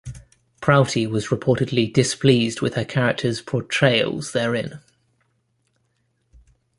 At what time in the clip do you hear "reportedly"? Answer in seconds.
1.27-1.93